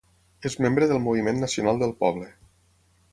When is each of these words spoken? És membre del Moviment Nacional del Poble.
És 0.49 0.55
membre 0.65 0.87
del 0.91 1.01
Moviment 1.07 1.43
Nacional 1.45 1.83
del 1.83 1.93
Poble. 2.03 2.31